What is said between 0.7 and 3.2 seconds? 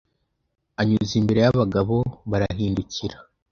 anyuze imbere y’abagabo barahindukira